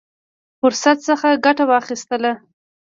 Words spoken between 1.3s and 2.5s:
ګټه واخیستله.